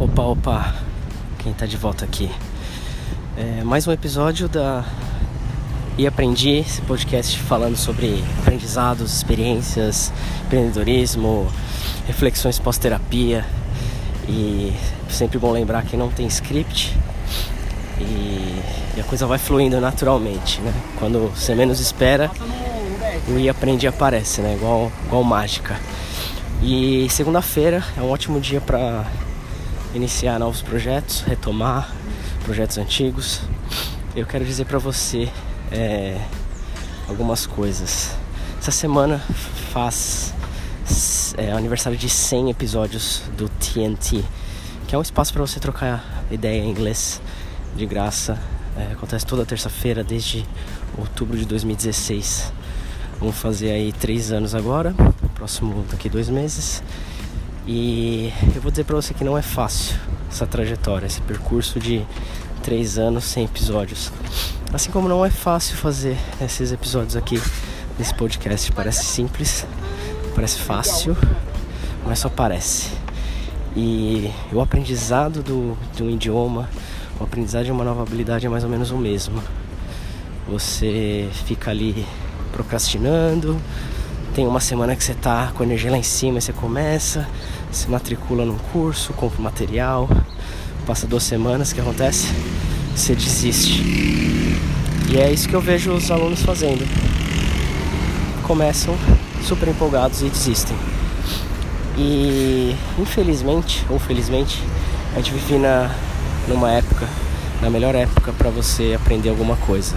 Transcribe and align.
Opa, 0.00 0.22
opa, 0.22 0.74
quem 1.40 1.52
tá 1.52 1.66
de 1.66 1.76
volta 1.76 2.04
aqui? 2.04 2.30
É, 3.36 3.64
mais 3.64 3.84
um 3.88 3.90
episódio 3.90 4.48
da 4.48 4.84
E 5.98 6.06
Aprendi, 6.06 6.50
esse 6.50 6.80
podcast 6.82 7.36
falando 7.40 7.76
sobre 7.76 8.22
aprendizados, 8.40 9.16
experiências, 9.16 10.12
empreendedorismo, 10.46 11.50
reflexões 12.06 12.60
pós-terapia. 12.60 13.44
E 14.28 14.72
sempre 15.10 15.36
bom 15.36 15.50
lembrar 15.50 15.82
que 15.82 15.96
não 15.96 16.10
tem 16.10 16.28
script 16.28 16.96
e, 17.98 18.62
e 18.96 19.00
a 19.00 19.04
coisa 19.04 19.26
vai 19.26 19.38
fluindo 19.38 19.80
naturalmente, 19.80 20.60
né? 20.60 20.72
Quando 21.00 21.32
você 21.34 21.56
menos 21.56 21.80
espera, 21.80 22.30
o 23.26 23.36
E 23.36 23.48
Aprendi 23.48 23.88
aparece, 23.88 24.42
né? 24.42 24.54
Igual, 24.54 24.92
igual 25.06 25.24
mágica. 25.24 25.76
E 26.62 27.08
segunda-feira 27.10 27.82
é 27.96 28.00
um 28.00 28.10
ótimo 28.10 28.38
dia 28.38 28.60
para 28.60 29.04
iniciar 29.94 30.38
novos 30.38 30.62
projetos, 30.62 31.22
retomar 31.22 31.90
projetos 32.44 32.78
antigos. 32.78 33.40
Eu 34.14 34.26
quero 34.26 34.44
dizer 34.44 34.64
para 34.64 34.78
você 34.78 35.30
é, 35.70 36.20
algumas 37.08 37.46
coisas. 37.46 38.16
Essa 38.58 38.70
semana 38.70 39.18
faz 39.72 40.34
é, 41.36 41.52
aniversário 41.52 41.98
de 41.98 42.08
100 42.08 42.50
episódios 42.50 43.22
do 43.36 43.48
TNT, 43.48 44.24
que 44.86 44.94
é 44.94 44.98
um 44.98 45.02
espaço 45.02 45.32
para 45.32 45.42
você 45.42 45.60
trocar 45.60 46.24
ideia 46.30 46.62
em 46.62 46.70
inglês 46.70 47.20
de 47.76 47.86
graça. 47.86 48.38
É, 48.76 48.92
acontece 48.92 49.26
toda 49.26 49.44
terça-feira 49.44 50.04
desde 50.04 50.44
outubro 50.96 51.36
de 51.36 51.44
2016. 51.44 52.52
Vamos 53.18 53.36
fazer 53.36 53.72
aí 53.72 53.92
três 53.92 54.30
anos 54.30 54.54
agora, 54.54 54.94
próximo 55.34 55.84
daqui 55.90 56.08
dois 56.08 56.28
meses. 56.28 56.82
E 57.70 58.32
eu 58.56 58.62
vou 58.62 58.70
dizer 58.70 58.84
para 58.84 58.96
você 58.96 59.12
que 59.12 59.22
não 59.22 59.36
é 59.36 59.42
fácil 59.42 59.94
essa 60.30 60.46
trajetória, 60.46 61.04
esse 61.04 61.20
percurso 61.20 61.78
de 61.78 62.02
três 62.62 62.96
anos 62.96 63.24
sem 63.24 63.44
episódios. 63.44 64.10
Assim 64.72 64.90
como 64.90 65.06
não 65.06 65.22
é 65.22 65.28
fácil 65.28 65.76
fazer 65.76 66.16
esses 66.40 66.72
episódios 66.72 67.14
aqui 67.14 67.38
nesse 67.98 68.14
podcast. 68.14 68.72
Parece 68.72 69.04
simples, 69.04 69.66
parece 70.34 70.60
fácil, 70.60 71.14
mas 72.06 72.20
só 72.20 72.30
parece. 72.30 72.90
E 73.76 74.32
o 74.50 74.62
aprendizado 74.62 75.42
do, 75.42 75.76
de 75.94 76.02
um 76.02 76.08
idioma, 76.08 76.70
o 77.20 77.24
aprendizado 77.24 77.66
de 77.66 77.70
uma 77.70 77.84
nova 77.84 78.00
habilidade 78.00 78.46
é 78.46 78.48
mais 78.48 78.64
ou 78.64 78.70
menos 78.70 78.90
o 78.92 78.96
mesmo. 78.96 79.42
Você 80.48 81.28
fica 81.44 81.70
ali 81.70 82.06
procrastinando. 82.50 83.60
Tem 84.38 84.46
uma 84.46 84.60
semana 84.60 84.94
que 84.94 85.02
você 85.02 85.14
tá 85.14 85.50
com 85.52 85.64
a 85.64 85.66
energia 85.66 85.90
lá 85.90 85.98
em 85.98 86.02
cima 86.04 86.40
você 86.40 86.52
começa, 86.52 87.26
se 87.72 87.90
matricula 87.90 88.44
num 88.44 88.56
curso, 88.70 89.12
compra 89.14 89.42
material, 89.42 90.08
passa 90.86 91.08
duas 91.08 91.24
semanas, 91.24 91.72
o 91.72 91.74
que 91.74 91.80
acontece? 91.80 92.32
Você 92.94 93.16
desiste. 93.16 93.82
E 95.10 95.18
é 95.18 95.32
isso 95.32 95.48
que 95.48 95.56
eu 95.56 95.60
vejo 95.60 95.92
os 95.92 96.08
alunos 96.12 96.40
fazendo. 96.40 96.86
Começam 98.44 98.96
super 99.42 99.70
empolgados 99.70 100.22
e 100.22 100.28
desistem. 100.28 100.76
E 101.96 102.76
infelizmente, 102.96 103.84
ou 103.90 103.98
felizmente, 103.98 104.62
a 105.14 105.16
gente 105.16 105.32
vive 105.32 105.58
na, 105.58 105.90
numa 106.46 106.70
época, 106.70 107.08
na 107.60 107.68
melhor 107.68 107.92
época 107.96 108.32
para 108.38 108.50
você 108.50 108.96
aprender 108.96 109.30
alguma 109.30 109.56
coisa 109.56 109.96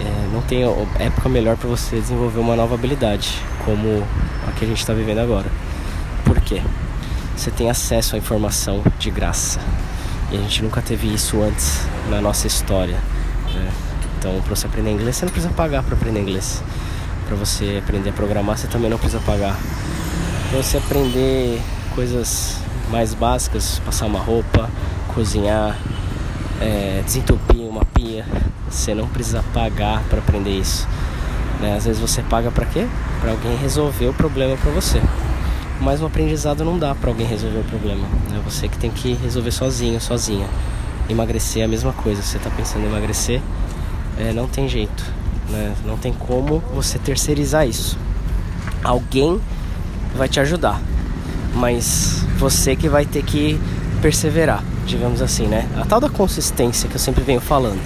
é, 0.00 0.32
não 0.32 0.42
tem 0.42 0.62
época 0.98 1.28
melhor 1.28 1.56
para 1.56 1.68
você 1.68 2.00
desenvolver 2.00 2.40
uma 2.40 2.56
nova 2.56 2.74
habilidade 2.74 3.40
como 3.64 4.06
a 4.46 4.52
que 4.52 4.64
a 4.64 4.68
gente 4.68 4.78
está 4.78 4.92
vivendo 4.92 5.18
agora. 5.18 5.46
Por 6.24 6.40
quê? 6.40 6.62
Você 7.36 7.50
tem 7.50 7.70
acesso 7.70 8.14
à 8.14 8.18
informação 8.18 8.82
de 8.98 9.10
graça 9.10 9.60
e 10.30 10.36
a 10.36 10.40
gente 10.40 10.62
nunca 10.62 10.80
teve 10.82 11.12
isso 11.12 11.40
antes 11.42 11.80
na 12.10 12.20
nossa 12.20 12.46
história. 12.46 12.98
Né? 13.54 13.70
Então, 14.18 14.40
para 14.42 14.54
você 14.54 14.66
aprender 14.66 14.90
inglês, 14.90 15.16
você 15.16 15.24
não 15.24 15.32
precisa 15.32 15.52
pagar 15.52 15.82
para 15.82 15.94
aprender 15.94 16.20
inglês. 16.20 16.62
Para 17.26 17.36
você 17.36 17.80
aprender 17.82 18.10
a 18.10 18.12
programar, 18.12 18.56
você 18.56 18.66
também 18.66 18.90
não 18.90 18.98
precisa 18.98 19.20
pagar. 19.22 19.56
Para 20.50 20.62
você 20.62 20.78
aprender 20.78 21.60
coisas 21.94 22.56
mais 22.90 23.14
básicas, 23.14 23.80
passar 23.84 24.06
uma 24.06 24.18
roupa, 24.18 24.70
cozinhar, 25.14 25.76
é, 26.60 27.02
desentupir 27.04 27.60
uma 27.60 27.84
pia, 27.84 28.24
você 28.70 28.94
não 28.94 29.06
precisa 29.08 29.42
pagar 29.52 30.02
para 30.04 30.18
aprender 30.18 30.50
isso. 30.50 30.86
Né? 31.60 31.76
Às 31.76 31.84
vezes 31.84 32.00
você 32.00 32.22
paga 32.22 32.50
para 32.50 32.66
quê? 32.66 32.86
Para 33.20 33.32
alguém 33.32 33.56
resolver 33.56 34.06
o 34.06 34.14
problema 34.14 34.56
para 34.56 34.70
você. 34.70 35.00
Mas 35.80 36.00
o 36.00 36.06
aprendizado 36.06 36.64
não 36.64 36.78
dá 36.78 36.94
para 36.94 37.10
alguém 37.10 37.26
resolver 37.26 37.58
o 37.58 37.64
problema. 37.64 38.06
É 38.34 38.38
você 38.40 38.68
que 38.68 38.78
tem 38.78 38.90
que 38.90 39.14
resolver 39.14 39.50
sozinho, 39.50 40.00
sozinha. 40.00 40.46
Emagrecer 41.08 41.62
é 41.62 41.64
a 41.64 41.68
mesma 41.68 41.92
coisa. 41.92 42.22
Você 42.22 42.38
está 42.38 42.50
pensando 42.50 42.84
em 42.84 42.86
emagrecer, 42.86 43.40
é, 44.18 44.32
não 44.32 44.48
tem 44.48 44.68
jeito. 44.68 45.04
Né? 45.50 45.74
Não 45.84 45.96
tem 45.96 46.12
como 46.12 46.60
você 46.74 46.98
terceirizar 46.98 47.68
isso. 47.68 47.98
Alguém 48.82 49.40
vai 50.16 50.28
te 50.28 50.40
ajudar, 50.40 50.80
mas 51.54 52.24
você 52.38 52.74
que 52.74 52.88
vai 52.88 53.04
ter 53.04 53.22
que 53.22 53.60
perseverar, 54.00 54.62
digamos 54.86 55.20
assim, 55.20 55.46
né? 55.46 55.68
A 55.76 55.84
tal 55.84 56.00
da 56.00 56.08
consistência 56.08 56.88
que 56.88 56.94
eu 56.94 57.00
sempre 57.00 57.22
venho 57.22 57.40
falando. 57.40 57.80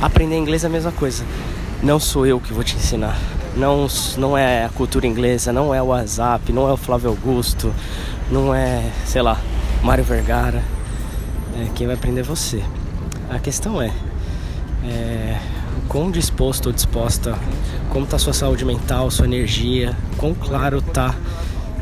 Aprender 0.00 0.36
inglês 0.36 0.64
é 0.64 0.66
a 0.66 0.70
mesma 0.70 0.92
coisa. 0.92 1.24
Não 1.82 1.98
sou 1.98 2.26
eu 2.26 2.40
que 2.40 2.52
vou 2.52 2.64
te 2.64 2.76
ensinar. 2.76 3.18
Não, 3.56 3.86
não 4.18 4.36
é 4.36 4.66
a 4.66 4.68
cultura 4.68 5.06
inglesa, 5.06 5.52
não 5.52 5.74
é 5.74 5.82
o 5.82 5.86
WhatsApp, 5.86 6.52
não 6.52 6.68
é 6.68 6.72
o 6.72 6.76
Flávio 6.76 7.10
Augusto, 7.10 7.74
não 8.30 8.54
é, 8.54 8.90
sei 9.04 9.22
lá, 9.22 9.40
Mário 9.82 10.04
Vergara. 10.04 10.62
É, 11.58 11.68
quem 11.74 11.86
vai 11.86 11.96
aprender 11.96 12.20
é 12.20 12.24
você. 12.24 12.62
A 13.30 13.38
questão 13.38 13.80
é, 13.80 13.90
é 14.84 15.38
quão 15.88 16.10
disposto 16.10 16.66
ou 16.66 16.72
disposta, 16.72 17.34
como 17.90 18.04
está 18.04 18.18
sua 18.18 18.32
saúde 18.32 18.64
mental, 18.64 19.10
sua 19.10 19.24
energia, 19.24 19.96
quão 20.18 20.34
claro 20.34 20.78
está 20.78 21.14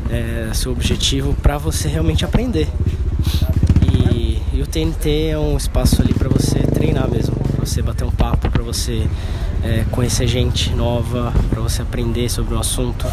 é, 0.09 0.49
seu 0.53 0.71
objetivo 0.71 1.33
para 1.41 1.57
você 1.57 1.87
realmente 1.87 2.23
aprender. 2.23 2.69
TNT 4.75 5.29
é 5.29 5.39
um 5.39 5.55
espaço 5.55 6.01
ali 6.01 6.13
para 6.13 6.27
você 6.27 6.59
treinar 6.59 7.09
mesmo 7.09 7.33
você 7.57 7.81
bater 7.81 8.03
um 8.03 8.11
papo, 8.11 8.51
para 8.51 8.61
você 8.61 9.07
é, 9.63 9.85
conhecer 9.89 10.27
gente 10.27 10.69
nova, 10.71 11.33
para 11.49 11.61
você 11.61 11.81
aprender 11.81 12.29
sobre 12.29 12.53
o 12.53 12.59
assunto. 12.59 13.07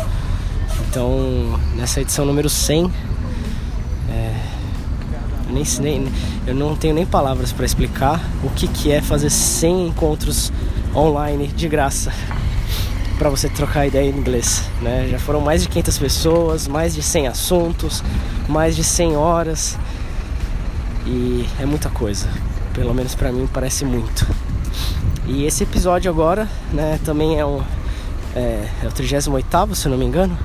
Então, 0.88 1.58
nessa 1.76 2.00
edição 2.00 2.26
número 2.26 2.50
100, 2.50 2.90
é, 4.10 4.34
nem, 5.50 5.64
nem, 5.80 6.12
eu 6.48 6.54
não 6.54 6.74
tenho 6.74 6.94
nem 6.94 7.06
palavras 7.06 7.52
para 7.52 7.64
explicar 7.64 8.20
o 8.42 8.50
que, 8.50 8.66
que 8.66 8.90
é 8.90 9.00
fazer 9.00 9.30
100 9.30 9.86
encontros 9.86 10.52
online 10.92 11.46
de 11.46 11.68
graça 11.68 12.12
para 13.18 13.30
você 13.30 13.48
trocar 13.48 13.86
ideia 13.86 14.10
em 14.10 14.18
inglês. 14.18 14.64
Né? 14.82 15.06
Já 15.08 15.18
foram 15.20 15.40
mais 15.40 15.62
de 15.62 15.68
500 15.68 15.96
pessoas, 15.96 16.66
mais 16.66 16.92
de 16.92 17.02
100 17.02 17.28
assuntos, 17.28 18.02
mais 18.48 18.74
de 18.74 18.82
100 18.82 19.16
horas 19.16 19.78
e 21.06 21.46
é 21.60 21.66
muita 21.66 21.88
coisa. 21.90 22.28
Pelo 22.74 22.94
menos 22.94 23.14
para 23.14 23.30
mim 23.32 23.48
parece 23.52 23.84
muito. 23.84 24.26
E 25.26 25.44
esse 25.44 25.62
episódio 25.62 26.10
agora, 26.10 26.48
né, 26.72 26.98
também 27.04 27.38
é 27.38 27.44
um 27.44 27.62
é, 28.34 28.66
é 28.82 28.86
o 28.86 28.90
38 28.90 29.74
se 29.74 29.88
não 29.88 29.98
me 29.98 30.04
engano, 30.04 30.36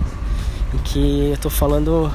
em 0.74 0.78
que 0.80 1.30
eu 1.32 1.38
tô 1.38 1.50
falando 1.50 2.12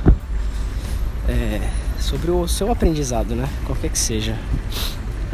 é, 1.29 1.61
sobre 1.99 2.31
o 2.31 2.47
seu 2.47 2.71
aprendizado, 2.71 3.35
né? 3.35 3.49
Qualquer 3.65 3.91
que 3.91 3.99
seja. 3.99 4.37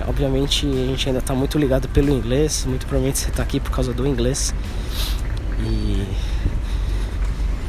Obviamente 0.07 0.65
a 0.67 0.87
gente 0.87 1.09
ainda 1.09 1.19
está 1.19 1.35
muito 1.35 1.59
ligado 1.59 1.89
pelo 1.89 2.11
inglês, 2.11 2.65
muito 2.67 2.87
provavelmente 2.87 3.19
você 3.19 3.31
está 3.31 3.43
aqui 3.43 3.59
por 3.59 3.71
causa 3.71 3.93
do 3.93 4.07
inglês. 4.07 4.55
E 5.61 6.07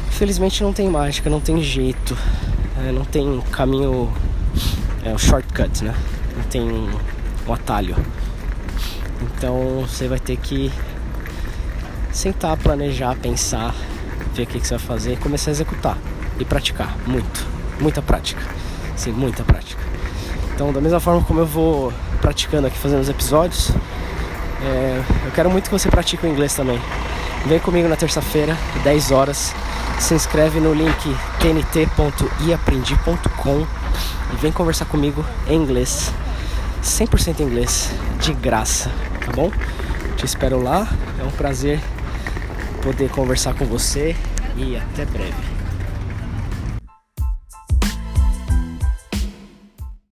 infelizmente 0.10 0.62
não 0.62 0.72
tem 0.72 0.88
mágica, 0.90 1.30
não 1.30 1.40
tem 1.40 1.62
jeito, 1.62 2.16
é, 2.86 2.92
não 2.92 3.04
tem 3.04 3.42
caminho, 3.52 4.14
é 5.04 5.14
o 5.14 5.18
shortcut, 5.18 5.84
né? 5.84 5.94
Não 6.36 6.44
tem 6.44 6.90
um 7.48 7.54
atalho. 7.54 7.96
Então 9.22 9.86
você 9.88 10.08
vai 10.08 10.20
ter 10.20 10.38
que 10.38 10.72
sentar, 12.12 12.58
planejar, 12.58 13.16
pensar, 13.16 13.74
ver 14.34 14.44
o 14.44 14.48
que, 14.48 14.60
você 14.60 14.78
vai 14.78 14.86
fazer 14.86 15.14
e 15.14 15.18
começar 15.18 15.52
a 15.52 15.54
executar 15.54 15.98
e 16.40 16.46
praticar 16.46 16.98
muito, 17.06 17.46
muita 17.80 18.02
prática, 18.02 18.42
sim, 18.96 19.12
muita 19.12 19.44
prática. 19.44 19.82
Então, 20.54 20.74
da 20.74 20.82
mesma 20.82 21.00
forma 21.00 21.24
como 21.24 21.40
eu 21.40 21.46
vou 21.46 21.94
praticando 22.22 22.68
aqui, 22.68 22.78
fazendo 22.78 23.02
os 23.02 23.10
episódios, 23.10 23.72
é, 24.62 25.02
eu 25.26 25.32
quero 25.32 25.50
muito 25.50 25.66
que 25.66 25.72
você 25.72 25.90
pratique 25.90 26.26
o 26.26 26.30
inglês 26.30 26.54
também. 26.54 26.80
Vem 27.46 27.60
comigo 27.60 27.88
na 27.88 27.96
terça-feira, 27.96 28.58
10 28.84 29.12
horas. 29.12 29.54
Se 30.00 30.14
inscreve 30.14 30.60
no 30.60 30.74
link 30.74 31.16
tnt.iaprendi.com 31.40 33.66
e 34.34 34.36
vem 34.38 34.52
conversar 34.52 34.84
comigo 34.86 35.26
em 35.48 35.56
inglês. 35.56 36.12
100% 36.84 37.40
inglês, 37.40 37.92
de 38.20 38.34
graça, 38.34 38.92
tá 39.26 39.32
bom? 39.32 39.50
Te 40.16 40.26
espero 40.26 40.62
lá, 40.62 40.88
é 41.20 41.24
um 41.24 41.32
prazer 41.32 41.80
poder 42.82 43.10
conversar 43.10 43.54
com 43.54 43.66
você 43.66 44.16
e 44.56 44.78
até 44.78 45.06
breve. 45.06 45.59